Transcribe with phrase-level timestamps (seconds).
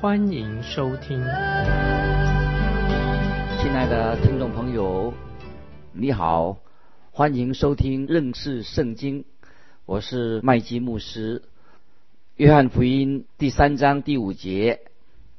[0.00, 1.22] 欢迎收听。
[3.58, 5.12] 亲爱的听众朋友，
[5.92, 6.56] 你好，
[7.10, 9.26] 欢迎收听认识圣经，
[9.84, 11.42] 我是麦基牧师。
[12.36, 14.80] 约翰福音第三章第五节，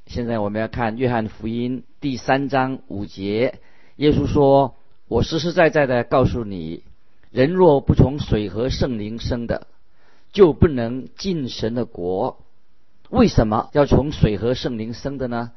[0.05, 3.55] 现在我们要看约翰福音第三章五节。
[3.95, 4.75] 耶稣说
[5.09, 6.83] ：“我实实在在的告诉你，
[7.31, 9.65] 人若不从水和圣灵生的，
[10.31, 12.37] 就不能进神的国。
[13.11, 15.51] 为什么要从水和圣灵生的呢？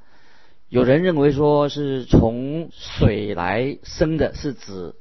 [0.68, 4.96] 有人认为说是从水来生的，是指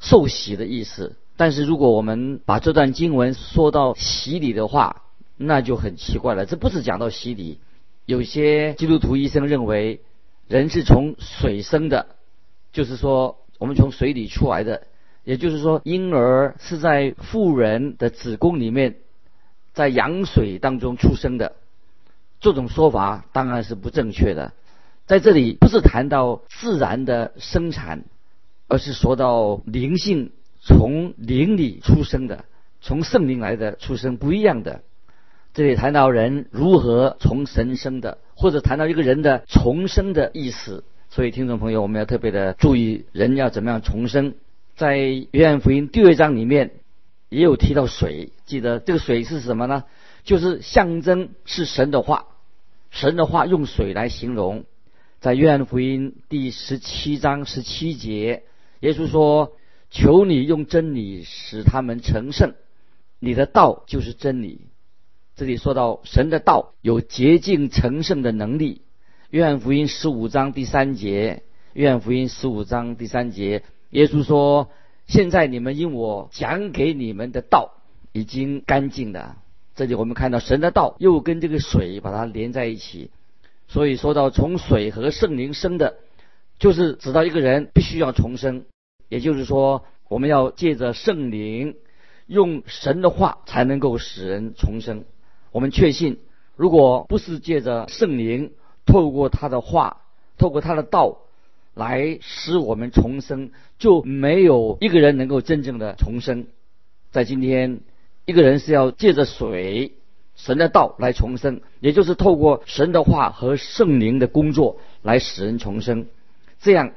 [0.00, 1.16] 受洗的意思。
[1.36, 5.02] 但是如果我们把这段经文说到洗礼的话，
[5.38, 7.58] 那就很奇怪了，这不是讲到洗礼。
[8.04, 10.02] 有些基督徒医生认为，
[10.46, 12.06] 人是从水生的，
[12.70, 14.82] 就是说我们从水里出来的，
[15.24, 18.96] 也就是说婴儿是在妇人的子宫里面，
[19.72, 21.56] 在羊水当中出生的。
[22.44, 24.52] 这种说法当然是不正确的。
[25.06, 28.04] 在这里不是谈到自然的生产，
[28.68, 32.44] 而是说到灵性从灵里出生的，
[32.82, 34.82] 从圣灵来的出生不一样的。
[35.54, 40.84] 这里谈到人如何从神生的，或者谈到一个人的重生的意思。
[41.08, 44.34] 所以，听众朋友，我们要特别的注意，人要怎么样重生。
[44.76, 46.72] 在约翰福音第二章里面
[47.30, 49.84] 也有提到水，记得这个水是什么呢？
[50.24, 52.24] 就是象征是神的话，
[52.94, 54.66] 神的话用水来形容。
[55.18, 58.44] 在约翰福音第十七章十七节，
[58.78, 59.56] 耶稣说
[59.90, 62.54] ：“求你用真理使他们成圣，
[63.18, 64.68] 你的道就是真理。”
[65.34, 68.82] 这里说到神的道有洁净成圣的能力。
[69.30, 74.70] 约翰福音十五章第三节，约翰福音十五章第三节，耶稣说
[75.08, 77.72] ：“现在你们因我讲给你们的道
[78.12, 79.38] 已经干净了。”
[79.74, 83.10] 这里我们看到神的道又跟这个水把它连在一起，
[83.66, 85.96] 所以说到从水和圣灵生的，
[86.58, 88.64] 就是指到一个人必须要重生，
[89.08, 91.74] 也就是说我们要借着圣灵，
[92.26, 95.04] 用神的话才能够使人重生。
[95.50, 96.18] 我们确信，
[96.56, 98.52] 如果不是借着圣灵
[98.86, 100.02] 透过他的话，
[100.38, 101.18] 透过他的道
[101.74, 106.46] 来使我们重生，就没有一个人能够真正的重生。
[107.10, 107.80] 在今天，
[108.26, 109.94] 一个人是要借着水、
[110.34, 116.06] 神的道来重生，也就是透过神的话和圣灵的工作来使人重生。
[116.60, 116.92] 这样，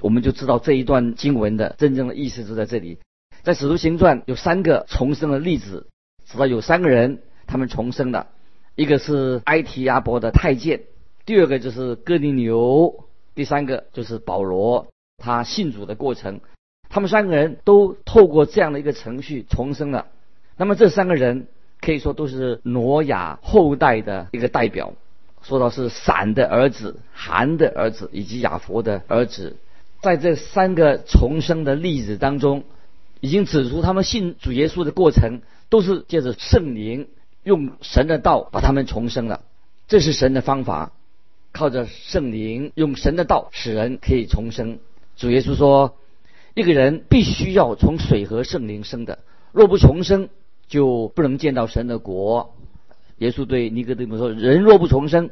[0.00, 2.98] 我们就知道这一段经文的真正的意思就在这里。
[3.42, 5.86] 在使徒行传有三个重生的例子，
[6.26, 7.20] 知道有三个人。
[7.44, 8.28] 他们重生了，
[8.76, 10.84] 一个是埃提阿伯的太监，
[11.26, 13.04] 第二个就是哥尼流，
[13.34, 14.86] 第三个就是保罗，
[15.18, 16.40] 他信主的过程，
[16.88, 20.06] 他们三个人都透过这样的一个程序重生了。
[20.62, 21.48] 那么这三个人
[21.80, 24.92] 可以说都是挪亚后代的一个代表，
[25.42, 29.56] 说到是闪的儿子、韩的儿子以及亚佛的儿子，
[30.02, 32.62] 在这三个重生的例子当中，
[33.18, 37.08] 已经指出他们信主耶稣的过程都是借着圣灵。
[37.42, 39.40] 用神的道把他们重生了，
[39.88, 40.92] 这是神的方法，
[41.50, 44.78] 靠着圣灵用神的道使人可以重生。
[45.16, 45.96] 主耶稣说，
[46.54, 49.18] 一个人必须要从水和圣灵生的，
[49.50, 50.28] 若不重生，
[50.72, 52.54] 就不能见到神的国。
[53.18, 55.28] 耶稣对尼哥底母说：“人若不重生，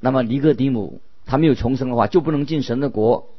[0.00, 3.30] 那么尼哥底母他没有重生的话，就不能进神的国。”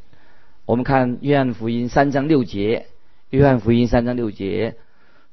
[0.65, 2.87] 我们看约翰福音三章六节，
[3.29, 4.77] 约翰福音三章六节。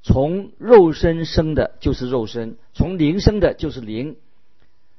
[0.03, 4.17] 从肉身生的就是肉身，从灵生的就是灵。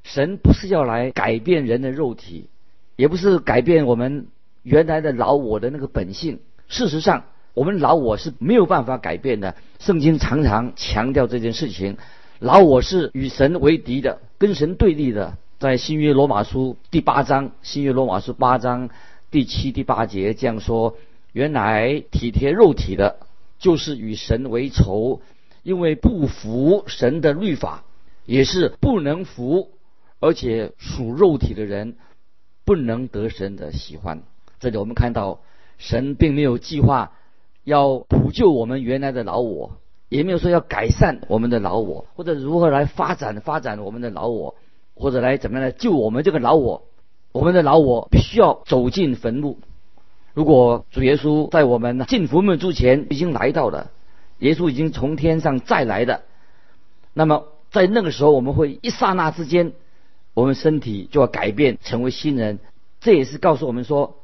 [0.01, 2.49] 神不是要来改变人的肉体，
[2.95, 4.25] 也不是改变我们
[4.63, 6.39] 原来的老我的那个本性。
[6.67, 7.25] 事实上，
[7.55, 9.55] 我们老我是没有办法改变的。
[9.79, 11.97] 圣经常常强调这件事情：
[12.37, 15.37] 老我是与神为敌的，跟神对立的。
[15.57, 18.89] 在新约罗马书第八章，新约罗马书八章
[19.31, 20.95] 第七、第八节这样说：
[21.31, 23.17] 原来体贴肉体的。
[23.57, 25.21] 就是与神为仇，
[25.63, 27.85] 因为不服神的律法，
[28.25, 29.71] 也是不能服，
[30.19, 31.95] 而且属肉体的人
[32.65, 34.23] 不能得神的喜欢。
[34.59, 35.39] 这里我们看到，
[35.77, 37.13] 神并没有计划
[37.65, 39.73] 要补救我们原来的老我，
[40.07, 44.55] 也没有说要改善我们的老我，或者如何来发展发展我们的老我，
[44.95, 46.83] 或者来怎么样来救我们这个老我。
[47.33, 49.57] 我们的老我必须要走进坟墓。
[50.33, 53.91] 如果主耶稣在我们进坟墓之前已经来到了，
[54.39, 56.21] 耶稣已经从天上再来的，
[57.13, 59.73] 那么在那个时候，我们会一刹那之间，
[60.33, 62.59] 我们身体就要改变，成为新人。
[63.01, 64.15] 这也是告诉我们说，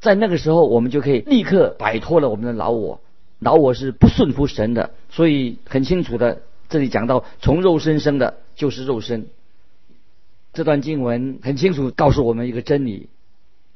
[0.00, 3.00] 在那个时候，我们就可以立刻摆脱了我们的老我。
[3.40, 9.28] 老我是不顺服神的，所以很清楚的，这里讲到从肉身生的，就是肉身。
[10.52, 13.08] 这段经文很清楚告诉我们一个真理，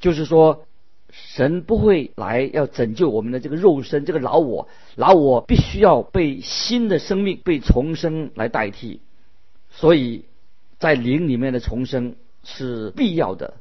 [0.01, 0.65] 就是说，
[1.11, 4.67] 神不会来要拯救我们的这个肉身，这个老我，
[4.97, 9.01] 老我必须要被新的生命被重生来代替，
[9.71, 10.25] 所以
[10.81, 13.55] 在灵里面的重生是必要的，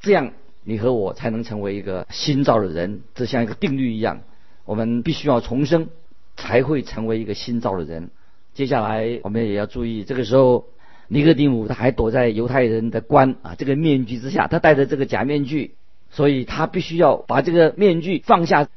[0.00, 0.32] 这样
[0.64, 4.22] 你和我才能成为一个新造的人，这像一个定律一样，
[4.64, 5.88] 我们必须要重生，
[6.36, 8.10] 才会成为一个新造的人。
[8.54, 10.66] 接下来我们也要注意，这个时候。
[11.06, 15.74] 尼哥底母他还躲在犹太人的冠啊这个面具之下，他戴着这个假面具，
[16.10, 18.68] 所以他必须要把这个面具放下。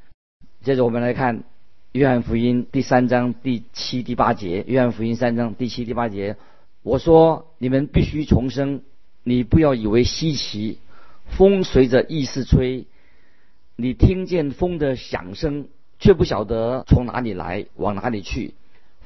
[0.61, 1.45] 接着我们来看
[1.93, 4.65] 约翰福音第三章第七、第八节。
[4.67, 6.35] 约翰福音三章第七、第八节，
[6.83, 8.81] 我说你们必须重生，
[9.23, 10.79] 你不要以为稀奇。
[11.29, 12.85] 风随着意思吹，
[13.75, 15.67] 你听见风的响声，
[15.99, 18.53] 却不晓得从哪里来，往哪里去。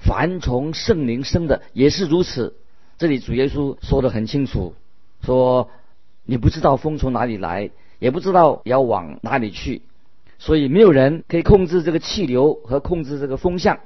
[0.02, 2.56] 凡从圣灵生的也是如此。
[2.98, 4.76] 这里主耶稣说的很清楚，
[5.24, 5.70] 说
[6.24, 9.82] 你不知道风从哪里来，也不知道要往哪里去，
[10.40, 13.80] 所以没有人可以控制这个气流和控制这个风向。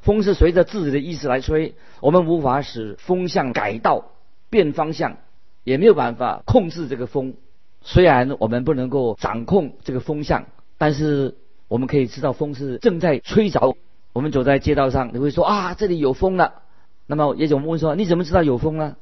[0.00, 4.10] 风是随着自己的意思来吹，我们无法使风向改道
[4.50, 5.18] 变方向，
[5.64, 7.34] 也没有办法控制这个风。
[7.84, 10.46] 虽然我们不能够掌控这个风向，
[10.78, 11.34] 但是
[11.68, 13.76] 我们可以知道风是正在吹着。
[14.12, 16.54] 我们走在街道上，你会说啊，这里有风了。
[17.06, 18.96] 那么也总问说：“你怎么知道有风呢？”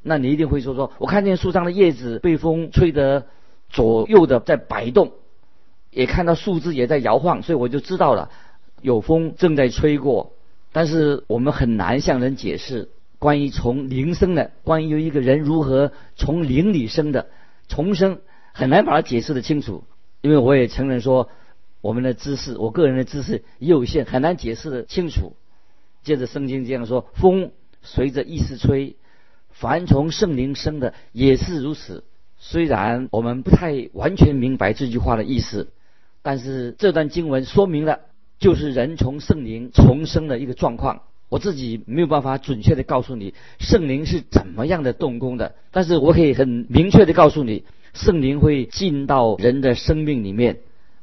[0.00, 3.26] 那你一定会说：“说我看见树上的叶子被风吹得
[3.68, 5.12] 左右的在摆动，
[5.90, 8.30] 也看到树枝也在摇晃，所以我就知道了
[8.80, 10.32] 有风正在吹过。”
[10.72, 12.88] 但是我们很难向人解释
[13.18, 17.26] 关于从灵生的，关于一个人如何从灵里生的
[17.68, 18.20] 重生，
[18.52, 19.84] 很难把它解释的清楚。
[20.20, 21.28] 因为我也承认说，
[21.80, 25.36] 我们的知识，我个人的知识也有限，很难解释的清楚。
[26.02, 27.52] 接着圣经这样说：风
[27.82, 28.96] 随着意思吹，
[29.50, 32.04] 凡从圣灵生的也是如此。
[32.38, 35.72] 虽然我们不太完全明白这句话的意思，
[36.22, 38.00] 但是这段经文说明了，
[38.38, 41.02] 就是人从圣灵重生的一个状况。
[41.28, 50.58] 我自己没有办法准确的告诉你圣灵是怎么样的动工的，但是我可以很明确的告诉你，圣灵会进到人的生命里面，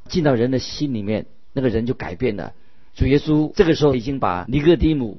[0.08, 2.52] 进到人的心里面，那个人就改变了。
[2.94, 5.18] 主耶稣这个时候已经把尼哥底母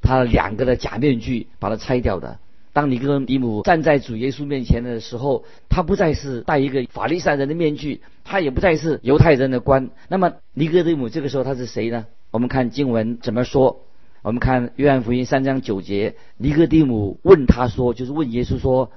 [0.00, 2.38] 他两个的假面具把它拆掉的。
[2.74, 9.90] 当尼哥底母站在主耶稣面前的时候，他不再是戴一个法利赛人的面具，他也不再是犹太人的官。
[10.08, 12.06] 那么尼哥底母这个时候他是谁呢？
[12.30, 13.84] 我们看经文怎么说？
[14.22, 18.92] 我们看约翰福音三章九节，尼哥底母问他说，就是问耶稣说，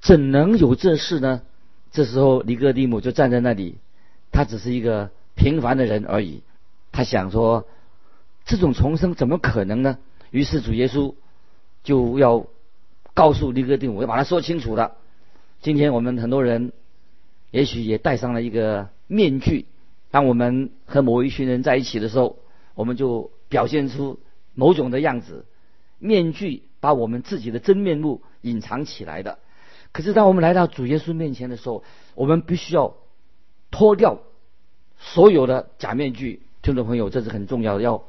[0.00, 1.42] 怎能有这事呢？
[1.92, 3.76] 这时候尼哥底母就站在那里，
[4.32, 6.42] 他只是一个平凡的人而已。
[6.92, 7.66] 他想说，
[8.46, 9.98] 这种重生怎么可能呢？
[10.30, 11.14] 于是主耶稣
[11.84, 12.46] 就要
[13.12, 14.92] 告诉尼哥底母，要把它说清楚了。
[15.60, 16.72] 今天我们很多人
[17.50, 19.66] 也许也戴上了一个面具，
[20.10, 22.38] 当我们和某一群人在一起的时候，
[22.74, 24.18] 我们就表现出
[24.60, 25.46] 某种的样子。
[25.98, 29.38] 面具把我们自己的真面目隐藏起来的。
[29.92, 32.94] 可是当我们来到主耶稣面前的时候，我们必须要
[33.70, 34.18] 脱掉
[34.98, 36.40] 所有的假面具。
[36.62, 38.04] 听众朋友，这是很重要的，要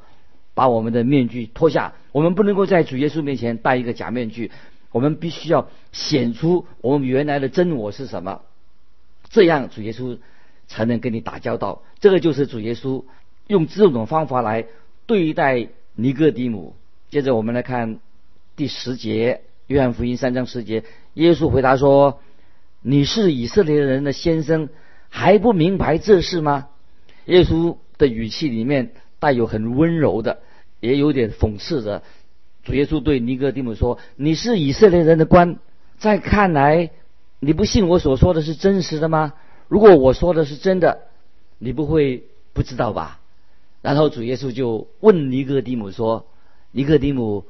[0.54, 1.94] 把我们的面具脱下。
[2.12, 4.50] 我们不能够在主耶稣面前戴一个假面具，
[4.90, 8.42] 我们必须要显出我们原来的真我是什么，
[9.28, 10.18] 这样主耶稣
[10.66, 11.82] 才能跟你打交道。
[12.00, 13.04] 这个就是主耶稣
[13.48, 14.66] 用这种方法来
[15.06, 16.76] 对待尼哥底母。
[17.10, 17.98] 接着我们来看
[18.56, 20.84] 第十节，约翰福音三章十节，
[21.14, 22.20] 耶稣回答说
[22.82, 24.68] ：“你是以色列人的先生，
[25.08, 26.68] 还不明白这事吗？”
[27.26, 27.76] 耶稣。
[27.98, 30.40] 的语气里面带有很温柔的，
[30.80, 32.02] 也有点讽刺的。
[32.64, 35.58] 主耶稣对尼哥底母说：“你是以色列人的官，
[35.98, 36.90] 在看来，
[37.38, 39.34] 你不信我所说的是真实的吗？
[39.68, 41.02] 如果我说的是真的，
[41.58, 43.20] 你不会不知道吧？”
[43.82, 46.26] 然后主耶稣就问尼哥底母说
[46.72, 47.44] ：“尼哥底母，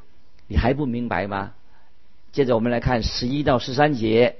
[0.48, 1.52] 你还不明白吗？”
[2.32, 4.36] 接着我们来看十一到十三节，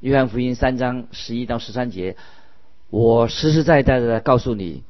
[0.00, 2.16] 约翰福音三章十一到十三节，
[2.88, 4.84] 我实实在在的告诉你。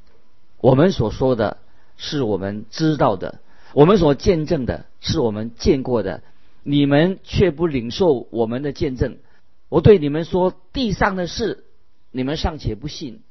[0.61, 1.57] 我们所说的
[1.97, 3.41] 是我们知道的，
[3.73, 6.23] 我们所见证的是我们见过的，
[6.63, 9.17] 你们却不领受我们的见证。
[9.71, 11.65] 我对你们说，地上的事
[12.13, 13.23] 你们尚且不信，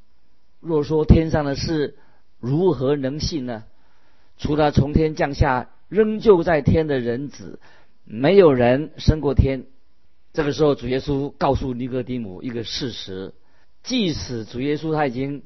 [0.60, 1.96] 若说天上的事，
[2.44, 3.64] 如何能信呢？
[4.36, 7.58] 除了从天降下仍旧在天的人子，
[8.04, 9.64] 没有人升过天。
[10.32, 13.32] 这个时候，主耶稣告诉尼哥底母一个事实：
[13.82, 15.42] 即使主耶稣他已经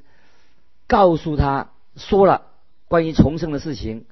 [0.87, 2.47] 告诉他说了
[2.89, 4.07] 关于重生的事情，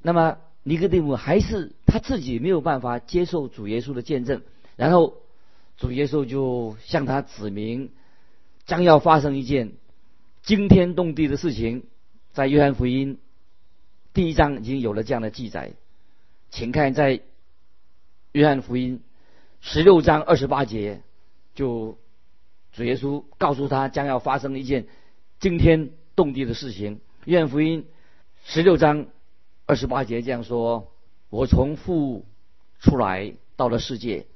[0.00, 4.42] 那么尼哥底母还是他自己没有办法接受主耶稣的见证。
[4.76, 5.18] 然后
[5.76, 7.90] 主耶稣就向他指明，
[8.64, 9.72] 将要发生一件
[10.42, 11.84] 惊天动地的事情。
[12.32, 13.18] 在约翰福音
[14.14, 15.72] 第一章已经有了这样的记载，
[16.50, 17.20] 请看在
[18.32, 19.02] 约翰福音。
[19.60, 21.02] 十六章二十八节，
[21.54, 21.98] 就
[22.72, 24.86] 主耶稣告诉他将要发生一件
[25.38, 27.00] 惊天动地的事情。
[27.26, 27.84] 愿福音
[28.44, 29.06] 十六章
[29.66, 30.92] 二十八节这样说
[31.28, 32.24] ：“我从父
[32.78, 34.26] 出来到了世界，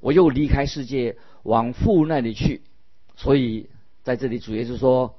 [0.00, 2.62] 我又离开世界往父那里去。”
[3.16, 3.68] 所以
[4.02, 5.18] 在这里主耶稣说：“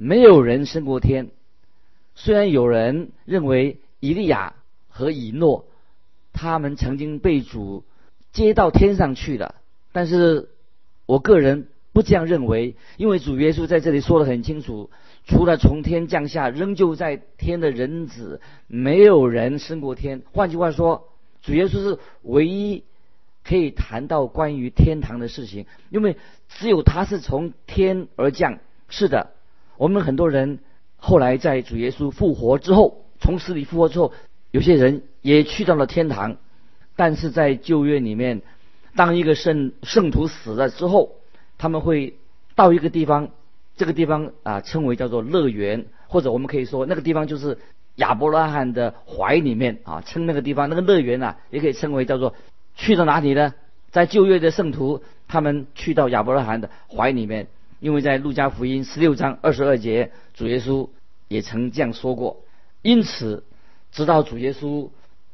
[0.00, 1.28] 没有人升过天。
[2.14, 4.54] 虽然有人认为以利亚
[4.88, 5.66] 和以诺
[6.32, 7.84] 他们曾经被主。”
[8.32, 9.56] 接到天上去了，
[9.90, 10.50] 但是
[11.06, 14.88] 我个人不这样认为，因为主耶稣在这里说的很清楚，
[15.26, 20.22] 除了从天降下仍旧在天的人子，没有人升过天。
[20.30, 21.08] 换句话说，
[21.42, 22.84] 主耶稣是唯一
[23.42, 26.16] 可以谈到关于天堂的事情，因为
[26.48, 28.60] 只有他是从天而降。
[28.88, 29.32] 是的，
[29.80, 30.58] 我们很多人
[30.98, 34.12] 后来在主耶稣复活之后，从死里复活之后，
[34.50, 36.36] 有些人也去到了天堂。
[36.96, 38.42] 但是在旧约里面，
[38.94, 41.12] 当一个圣圣徒死了之后，
[41.56, 42.18] 他们会
[42.54, 43.30] 到一个地方，
[43.74, 47.56] 这个地方啊称为叫做乐园，或者我们可以说那个地方就是
[47.94, 52.34] 亚伯拉罕的怀里面啊，称那个地方那个乐园啊，也可以称为叫做
[52.76, 53.54] 去到哪里呢？
[53.90, 57.46] 在旧约的圣徒，他们去到亚伯拉罕的怀里面，
[57.80, 60.88] 因为在路加福音十六章二十二节，主耶稣
[61.28, 62.44] 也曾这样说过。
[62.82, 63.44] 因此，
[63.90, 64.90] 直到主耶稣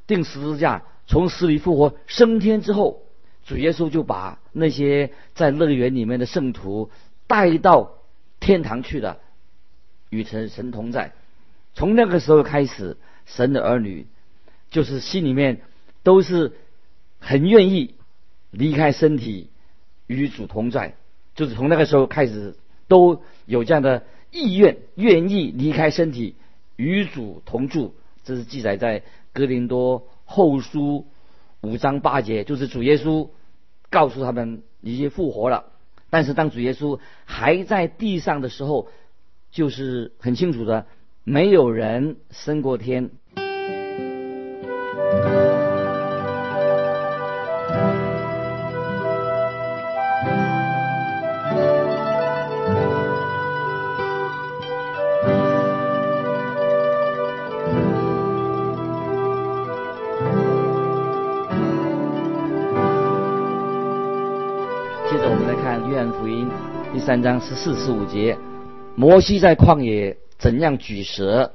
[0.07, 0.83] 定十字架。
[1.09, 3.03] 从死里复活升天之后，
[3.45, 6.91] 主耶稣就把那些在乐园里面的圣徒
[7.29, 7.93] 带到
[8.41, 9.19] 天堂去了，
[10.11, 11.13] 与神神同在。
[11.75, 14.07] 从那个时候开始，神的儿女
[14.69, 15.61] 就是心里面
[16.03, 16.57] 都是
[17.21, 17.95] 很愿意
[18.51, 19.51] 离开身体
[20.09, 20.97] 与主同在，
[21.37, 22.57] 就是从那个时候开始
[22.89, 24.03] 都有这样的
[24.33, 26.35] 意愿，愿意离开身体
[26.75, 27.95] 与主同住。
[28.25, 30.09] 这是记载在哥林多。
[30.29, 31.07] 后书
[31.61, 33.29] 五章八节，就是主耶稣
[33.91, 35.67] 告诉他们已经复活了。
[36.11, 38.89] 但是当主耶稣还在地上的时候，
[39.53, 40.87] 就是很清楚的，
[41.23, 43.11] 没有人升过天。
[67.07, 68.37] 三章十四十五节，
[68.97, 71.53] 摩西在旷野怎样举蛇，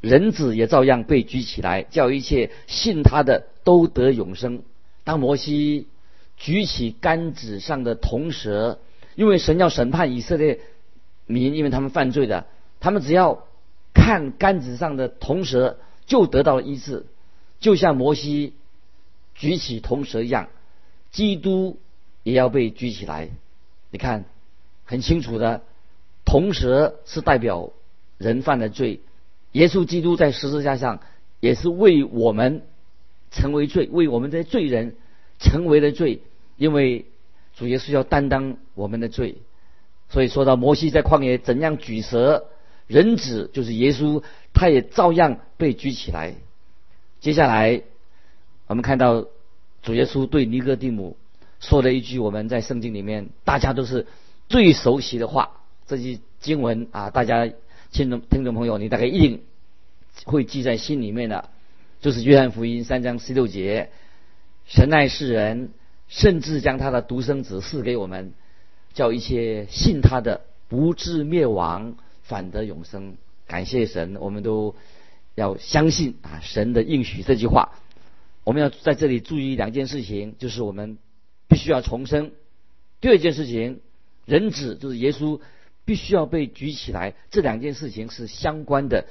[0.00, 4.62] 人子也照样被举起来，叫一切信他的都得永生。
[5.02, 5.88] 当摩西
[6.36, 8.78] 举起杆子上的铜蛇，
[9.16, 10.60] 因为神要审判以色列
[11.26, 12.46] 民，因为他们犯罪的，
[12.78, 13.48] 他们只要
[13.94, 17.04] 看杆子上的铜蛇，就得到了医治，
[17.58, 18.52] 就像摩西
[19.34, 20.50] 举起铜蛇一样，
[21.10, 21.80] 基督
[22.22, 23.30] 也要被举起来。
[23.90, 24.26] 你看。
[24.84, 25.62] 很清楚的，
[26.26, 27.70] 铜蛇是代表
[28.18, 29.00] 人犯的罪，
[29.52, 31.00] 耶稣基督在十字架上
[31.40, 32.62] 也是为我们
[33.30, 34.96] 成为罪，为我们的罪人
[35.38, 36.20] 成为了罪，
[36.56, 37.06] 因为
[37.56, 39.36] 主耶稣要担当我们的罪，
[40.10, 42.46] 所以说到摩西在旷野怎样举蛇，
[42.86, 44.22] 人子就是耶稣，
[44.52, 46.34] 他也照样被举起来。
[47.20, 47.82] 接下来
[48.66, 49.26] 我们看到
[49.82, 51.16] 主耶稣对尼哥底母
[51.58, 54.06] 说了一句，我们在圣经里面大家都是。
[54.48, 57.50] 最熟悉的话，这句经文啊，大家
[57.90, 59.42] 听众听众朋友，你大概一定
[60.24, 61.48] 会记在心里面的，
[62.00, 63.90] 就是约翰福音三章十六节：
[64.66, 65.70] 神爱世人，
[66.08, 68.34] 甚至将他的独生子赐给我们，
[68.92, 73.16] 叫一些信他的不至灭亡，反得永生。
[73.46, 74.74] 感谢神，我们都
[75.34, 77.72] 要相信啊神的应许这句话。
[78.44, 80.98] 我们要在这里注意两件事情，就是我们
[81.48, 82.32] 必须要重生。
[83.00, 83.80] 第二件事情。
[84.26, 85.40] 人子就是耶稣，
[85.84, 87.14] 必须要被举起来。
[87.30, 89.06] 这两件事情是相关的。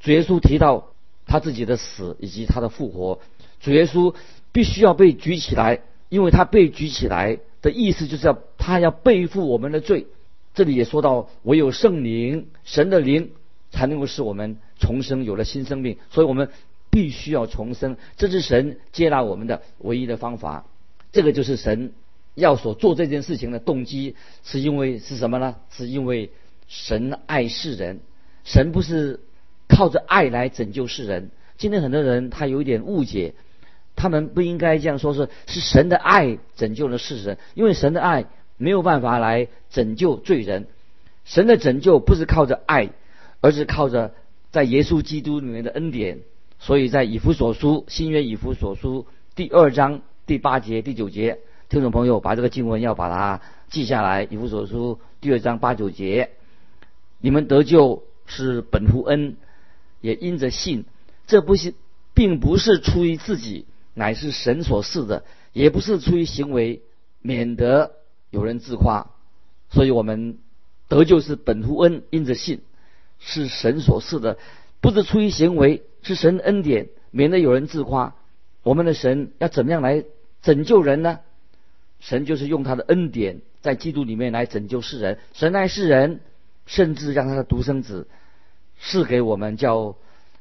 [0.00, 0.92] 主耶稣提到
[1.26, 3.20] 他自己的死以及他的复活，
[3.60, 4.14] 主耶稣
[4.52, 10.06] 必须要被举起来，因为他被举起来，的意思就是要他要背负我们的罪。
[10.54, 13.30] 这里也说到，唯有圣灵，神的灵
[13.70, 15.98] 才能够使我们重生，有了新生命。
[16.10, 16.50] 所以我们
[16.90, 20.66] 必须要重生，这是神接纳我们的唯一的方法。
[21.12, 21.92] 这个就是神
[22.38, 25.56] 要所做这件事情的动机，是因为是什么呢？
[25.70, 26.30] 是因为
[26.66, 28.00] 神爱世人，
[28.44, 29.20] 神不是
[29.68, 31.30] 靠着爱来拯救世人。
[31.56, 33.34] 今天很多人他有一点误解，
[33.96, 38.26] 他们不应该这样说，是是神的爱拯救了世人，因为神的爱。
[38.60, 40.66] 没有办法来拯救罪人，
[41.24, 42.90] 神的拯救不是靠着爱，
[43.40, 44.14] 而是靠着
[44.50, 46.18] 在耶稣基督里面的恩典。
[46.58, 51.38] 所以在以弗所书新约以弗所书第二章第八节第九节，
[51.68, 54.22] 听众朋友把这个经文要把它记下来。
[54.24, 56.30] 以弗所书第二章八九节，
[57.20, 59.36] 你们得救是本乎恩，
[60.00, 60.86] 也因着信。
[61.26, 61.74] 这不是，
[62.14, 66.82] 并不是出于自己，乃是神所赐的；也不是出于行为，
[67.20, 67.92] 免得。
[68.30, 69.10] 有人自夸，
[69.70, 70.36] 所以我们
[70.86, 72.60] 得救是本乎恩，因着信，
[73.18, 74.36] 是神所赐的，
[74.82, 78.14] 不是出于行为，是神恩典，免得有人自夸。
[78.62, 80.04] 我们的神要怎么样来
[80.42, 81.20] 拯救人呢？
[82.00, 85.18] 神就是用他的恩典，在基督里面来拯救世人。
[85.32, 86.20] 神爱世人，
[86.66, 88.06] 甚至让他的独生子
[88.80, 89.96] 赐给我们，叫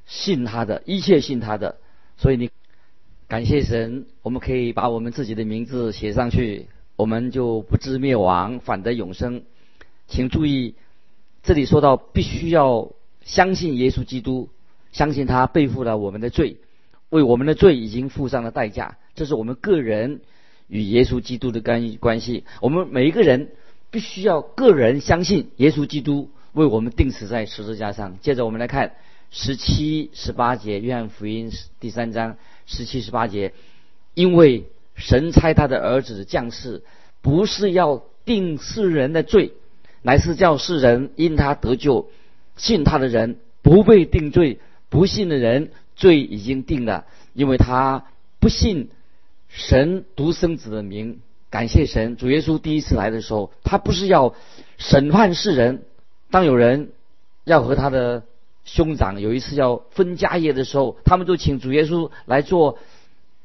[0.05, 1.77] 信他的一切信他的。
[2.17, 2.49] 所以你
[3.27, 6.67] 感谢神，我们可以把我们自己的名字写上去。
[6.95, 9.43] 我们就不知灭亡，反得永生。
[10.07, 10.73] 请注意，
[11.43, 14.49] 这里说到必须要相信耶稣基督，
[14.91, 16.57] 相信他背负了我们的罪，
[17.09, 18.97] 为我们的罪已经付上了代价。
[19.13, 20.21] 这是我们个人
[20.67, 22.43] 与耶稣基督的干关系。
[22.61, 23.49] 我们每一个人
[23.91, 28.17] 必须要个人相信耶稣基督为我们钉死在十字架上。
[28.21, 28.93] 接着我们来看
[29.31, 33.53] 十七、十八节，约翰福音第三章十七、十八节，
[34.13, 34.65] 因为。
[34.99, 36.81] 神差他的儿子降世，
[37.21, 39.53] 不是要定世人的罪，
[40.01, 42.09] 乃是叫世人因他得救。
[42.55, 44.57] 信他的人不被定罪，
[44.89, 48.05] 不信的人罪已经定了，因为他
[48.39, 48.89] 不信
[49.49, 51.21] 神独生子的名。
[51.49, 54.35] 感谢神，主耶稣第一次来的时候，他不是要
[54.77, 55.83] 审判世人。
[56.29, 56.91] 当有人
[57.45, 58.23] 要和他的
[58.65, 62.79] 兄长有一次要分家业的时候，他们就请主耶稣来做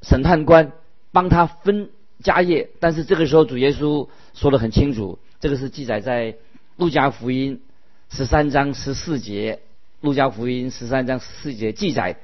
[0.02, 0.72] 审判官。
[1.14, 1.90] 帮他分
[2.22, 6.36] 家业，但是这个时候主耶稣说的很清楚，这个是记载在
[6.78, 7.60] 路加福音
[8.08, 9.60] 十三章十四节。
[10.00, 12.16] 路加福音十三章十四节记载，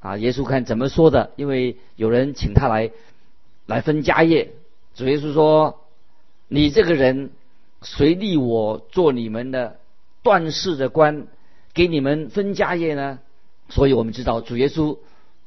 [0.00, 1.32] 啊，耶稣看怎么说的？
[1.36, 2.90] 因为有人请他来
[3.66, 4.52] 来分家业，
[4.94, 5.80] 主耶稣说
[6.48, 7.30] ：“你这个人，
[7.82, 9.78] 谁立我做你们的
[10.22, 11.26] 断事的官，
[11.74, 13.18] 给你们分家业呢？”
[13.68, 14.98] 所以我们知道，主耶稣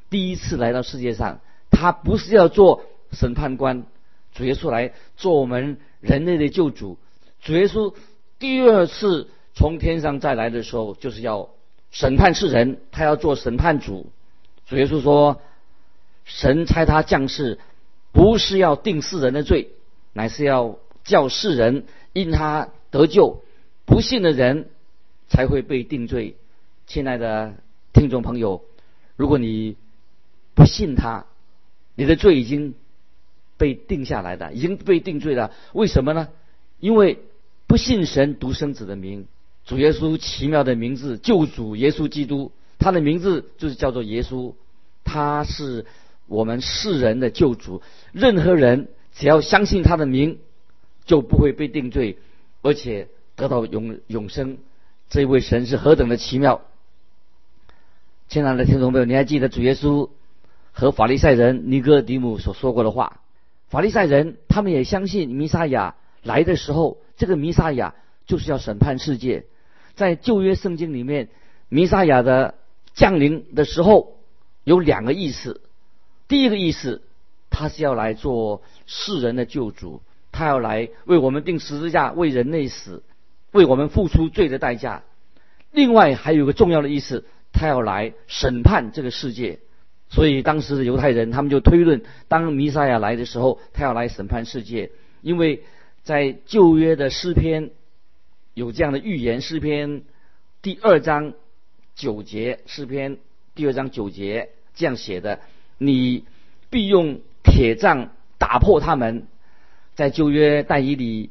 [0.09, 1.39] 第一次来到世界上。
[1.71, 2.83] 他不是要做
[3.13, 3.85] 审判官，
[4.33, 6.97] 主耶稣来做我们人类的救主。
[7.41, 7.93] 主耶稣
[8.37, 11.49] 第二次从天上再来的时候，就是要
[11.89, 14.11] 审判世人，他要做审判主。
[14.71, 15.41] 主耶稣说
[16.23, 17.59] ：“神差他降世，
[18.13, 19.71] 不是要定世人的罪，
[20.13, 23.43] 乃是要叫世人因他得救。
[23.85, 24.69] 不信的人
[25.27, 26.37] 才会被定罪。”
[26.87, 27.53] 亲爱的
[27.91, 28.63] 听众朋友，
[29.17, 29.75] 如果你
[30.55, 31.25] 不信他，
[31.95, 32.73] 你的罪已经
[33.57, 35.51] 被定下来的，已经被定罪了。
[35.73, 36.29] 为什么呢？
[36.79, 37.19] 因为
[37.67, 39.27] 不信神独生子的名，
[39.65, 44.53] 主耶稣奇妙的名字，救主耶稣基督，他的名字就是叫做耶稣，
[45.03, 45.85] 他是
[46.27, 47.81] 我们世人的救主。
[48.11, 50.39] 任何人只要相信他的名，
[51.05, 52.17] 就不会被定罪，
[52.61, 54.57] 而且得到永永生。
[55.09, 56.61] 这位神是何等的奇妙！
[58.29, 60.09] 亲爱的听众朋友，你还记得主耶稣？
[60.73, 63.19] 和法利赛人尼哥底姆所说过的话，
[63.67, 67.93] 法利赛人他们也相信弥撒亚来的时候，这个弥撒亚
[68.25, 69.43] 就是要审判世界。
[69.95, 71.27] 在旧约圣经里面，
[71.67, 72.55] 弥撒亚的
[72.93, 74.20] 降临的时候
[74.63, 75.61] 有两个意思。
[76.27, 77.01] 第一个意思，
[77.49, 83.03] 他是要来做世人的救主，他要来为我们钉十字架，为人类死，
[83.51, 85.03] 为我们付出罪的代价。
[85.71, 89.59] 另外还有个重要的意思，他要来审判这个世界。
[90.09, 94.91] 所以当时的犹太人，他们就推论，当弥撒亚来的时候，他要来审判世界。
[95.21, 95.63] 因为
[96.03, 97.69] 在旧约的诗篇
[98.53, 100.03] 有这样的预言，诗篇
[100.61, 101.33] 第二章
[101.95, 103.19] 九节，诗篇
[103.55, 105.39] 第二章九节这样写的：
[105.77, 106.25] 你
[106.69, 109.27] 必用铁杖打破他们。
[109.95, 111.29] 在旧约但以理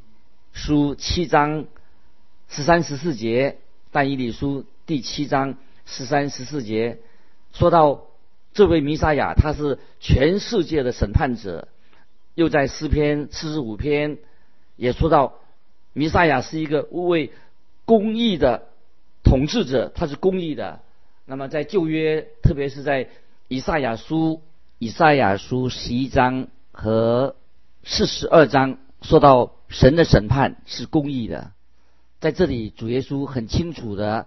[0.53, 1.65] 书七章
[2.49, 3.59] 十三十四节，
[3.91, 5.57] 但以理书第七章
[5.87, 6.99] 十三十四节
[7.53, 8.07] 说到。
[8.53, 11.69] 这位弥撒亚他是全世界的审判者，
[12.35, 14.19] 又在诗篇四十五篇
[14.75, 15.35] 也说到，
[15.93, 17.31] 弥撒亚是一个为
[17.85, 18.67] 公义的
[19.23, 20.81] 统治者，他是公义的。
[21.31, 23.09] 那么在旧约，特别是在
[23.47, 24.43] 以赛亚书、
[24.81, 27.37] 以赛亚书十一章和
[27.85, 31.53] 四十二章，说到神的审判是公义的。
[32.19, 34.27] 在这里，主耶稣很清楚的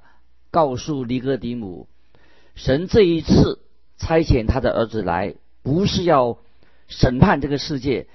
[0.49, 1.89] 告诉尼哥底母，
[2.55, 3.59] 神这一次
[3.97, 6.37] 差遣他的儿子来，不是要
[6.87, 8.07] 审判这个世界，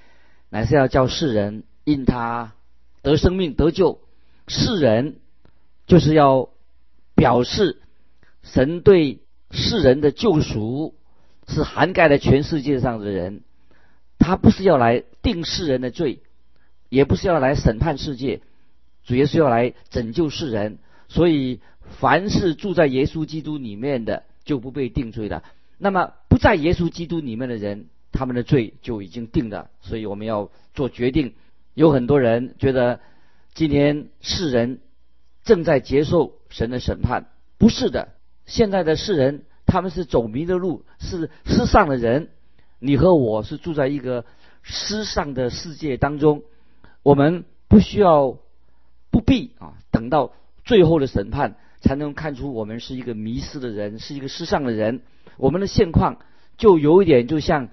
[0.48, 2.55] 乃是要叫世人因他
[3.03, 4.01] 得生命得救。
[4.46, 5.18] 世人
[5.87, 6.48] 就是要
[7.14, 7.83] 表示。
[8.53, 10.95] 神对世人的救赎
[11.47, 13.43] 是涵盖了全世界上的人，
[14.19, 16.21] 他不是要来定世人的罪，
[16.89, 18.41] 也不是要来审判世界，
[19.05, 20.79] 主要是要来拯救世人。
[21.09, 21.61] 所以，
[22.01, 25.43] 凡是住在耶稣基督里面的，就不被定罪的。
[25.79, 29.71] 那么，不在耶稣基督里面的人，他们的罪就已经定了。
[29.81, 31.35] 所以，我们要做决定。
[31.75, 33.01] 有很多人觉得，
[33.55, 34.81] 今天世人
[35.45, 38.09] 正在接受神的审判，不是的。
[38.49, 42.31] 现在的世人，他们是走迷的路，是世上的人。
[42.79, 44.25] 你和我是住在一个
[44.63, 46.43] 世上的世界当中，
[47.03, 48.39] 我们不需要、
[49.11, 50.33] 不必啊，等到
[50.65, 55.03] 最后的审判才能看出我们是一个迷失的人，是一个世上的人。
[55.37, 56.19] 我们的现况
[56.57, 57.69] 就有一点，就像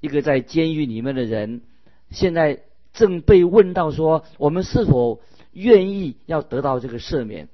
[0.00, 1.62] 一个在监狱里面的人，
[2.10, 2.60] 现在
[2.92, 7.48] 正被问到说：我们是否愿意要得到这个赦免？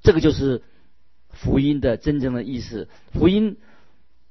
[0.00, 0.62] 这个就是。
[1.40, 3.56] 福音的真正的意思，福音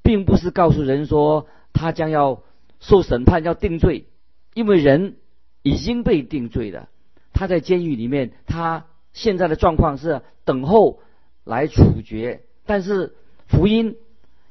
[0.04, 2.44] 并不是告诉人说他将要
[2.82, 4.08] 受审判、要定罪，
[4.54, 5.16] 因为人
[5.64, 6.90] 已经被定罪了。
[7.32, 11.00] 他在监狱里面，他现在的状况是等候
[11.46, 12.42] 来处决。
[12.66, 13.16] 但是
[13.48, 13.96] 福音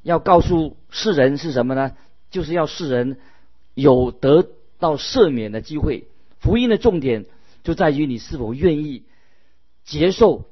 [0.01, 1.95] 要告诉世人是什么呢？
[2.31, 3.19] 就是要世人
[3.75, 6.07] 有得到赦免的机会。
[6.39, 7.25] 福音的重点
[7.63, 9.03] 就在于你是否愿意
[9.83, 10.45] 接受。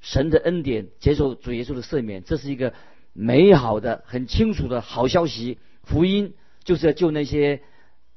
[0.00, 2.72] 神的恩典，接受主耶稣的赦免，这是一个
[3.12, 5.58] 美好的、很清楚的好消息。
[5.82, 6.34] 福音
[6.64, 7.60] 就是要救那些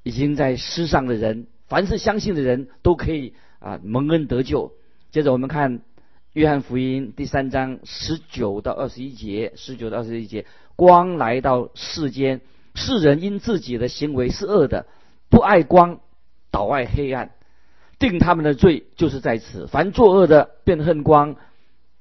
[0.03, 4.73] 已经在世上的人，凡是相信的人都可以啊蒙恩得救。
[5.11, 5.81] 接着我们看
[6.33, 12.41] 约翰福音第三章十九到二十一节，十九到二十一节，光来到世间，
[12.75, 14.85] 世人因自己的行为是恶的，
[15.29, 15.99] 不爱光，
[16.49, 17.31] 倒爱黑暗，
[17.99, 19.67] 定他们的罪就是在此。
[19.67, 21.35] 凡作恶的，便恨光。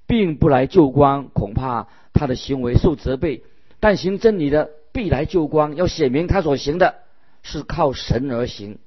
[0.06, 3.42] 并不来救光，恐怕他的行为受责备；
[3.80, 6.96] 但行真理的必来救光，要显明他所行的
[7.42, 8.78] 是靠神而行。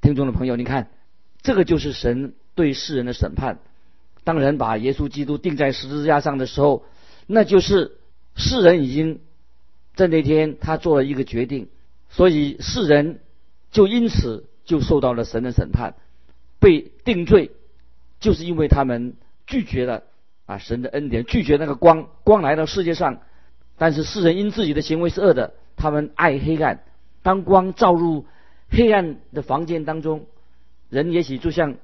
[0.00, 0.88] 听众的朋友，你看，
[1.42, 3.58] 这个就是神对世人的审判。
[4.24, 6.84] 当人把耶稣基督钉在十字架上的时候，
[7.26, 7.98] 那就是
[8.34, 9.20] 世人已经
[9.94, 11.68] 在那天他做了一个决定，
[12.10, 13.20] 所以世人
[13.70, 15.94] 就因此就受到了神的审判，
[16.58, 17.52] 被定罪，
[18.18, 19.14] 就是因为他们
[19.46, 20.02] 拒绝了。
[20.46, 23.20] 啊，神的恩典拒绝那个光，光来到世界上，
[23.76, 26.84] 但是世人因自己的行为是恶的，他们爱黑暗。
[27.22, 28.24] 当光照入
[28.70, 30.26] 黑暗的房间当中，
[30.88, 31.74] 人也许就像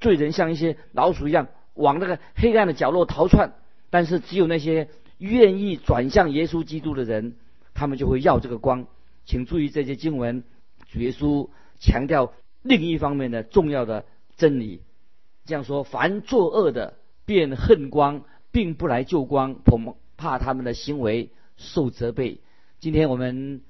[0.00, 3.52] 罪人，像一些老鼠一样往那个黑暗的角落逃窜。
[3.90, 7.34] 但是只有那些愿意转向耶稣基督的人，
[7.74, 8.86] 他们就会要这个光。
[9.26, 10.42] 请注意这些经文，
[10.90, 14.06] 主耶稣强调另一方面的重要的
[14.38, 14.80] 真理，
[15.44, 16.94] 这样说：凡作恶的。
[17.28, 22.40] 便恨光，并不来救光，恐怕他们的行为受责备。
[22.80, 23.60] 今天我们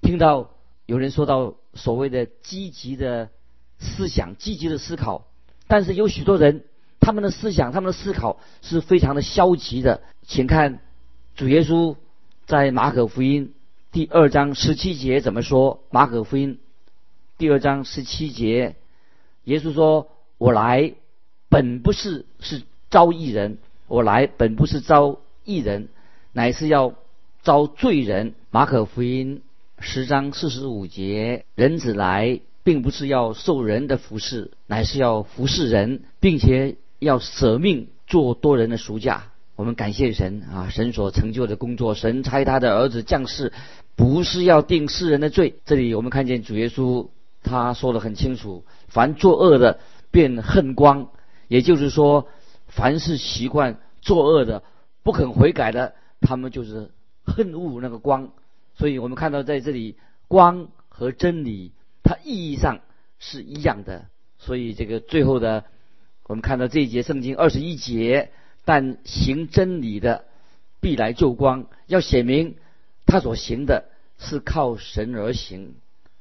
[0.00, 0.52] 听到
[0.86, 3.30] 有人说到所谓的积极的
[3.80, 5.26] 思想、积极的思考，
[5.66, 6.62] 但是有许多人
[7.00, 10.00] 他们的思想、他们的思考是非常的消极的。
[10.22, 10.78] 请看
[11.34, 11.96] 主耶稣
[12.46, 13.52] 在马可福音
[13.90, 15.82] 第二章十七节怎么说？
[15.90, 16.60] 马可福音
[17.36, 18.76] 第二章十七节，
[19.42, 20.94] 耶稣说：“我来
[21.48, 25.88] 本不是是。”招义人，我来本不是招义人，
[26.32, 26.94] 乃是要
[27.42, 28.34] 招罪人。
[28.50, 29.42] 马可福音
[29.78, 39.24] 十章四十五节，人子来，并不是要受人的服侍，乃是要服侍人，并且要舍命做多人的赎价。
[39.54, 43.52] 我们感谢神啊，神所成就的工作，神差他的儿子降世，
[43.96, 45.56] 不是要定世人的罪。
[45.66, 47.08] 这里我们看见主耶稣
[47.42, 49.78] 他说的很清楚：凡作恶的，
[50.10, 51.08] 便恨光。
[51.48, 52.28] 也就是说。
[52.68, 54.62] 凡是习惯作恶的、
[55.02, 56.90] 不肯悔改的，他们就是
[57.24, 58.30] 恨恶那个光。
[58.74, 59.96] 所以我们看到在这里，
[60.28, 61.72] 光和真理，
[62.04, 62.80] 它意义上
[63.18, 64.06] 是一样的。
[64.38, 65.64] 所以这个最后的，
[66.26, 68.30] 我们看到这一节圣经二十一节，
[68.64, 70.26] 但行真理的
[70.80, 72.56] 必来救光，要写明
[73.04, 73.86] 他所行的
[74.18, 75.74] 是靠神而行。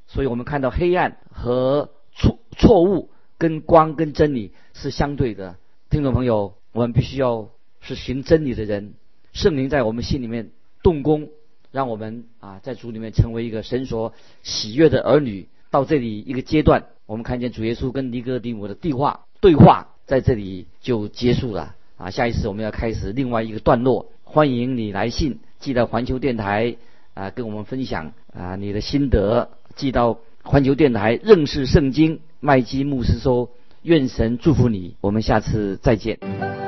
[0.07, 5.57] 所以我们看到黑暗和错错误跟光跟真理是相对的。
[5.89, 7.47] 听众朋友，我们必须要
[7.79, 8.93] 是行真理的人，
[9.31, 10.51] 圣灵在我们心里面
[10.83, 11.29] 动工，
[11.71, 15.47] 让我们啊在主里面成为一个神所喜悦的儿女。
[15.71, 22.09] 到这里一个阶段，我们看见主耶稣跟尼哥底母的对话对话在这里就结束了啊。
[22.09, 26.75] 下一次我们要开始另外一个段落，欢迎你来信寄到环球电台
[27.13, 33.49] 啊，跟我们分享啊你的心得，寄到环球电台认识圣经麦基牧师说，
[33.83, 36.66] 愿神祝福你，我们下次再见。